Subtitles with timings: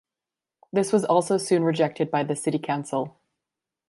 [0.73, 3.19] This was also soon rejected by the city council.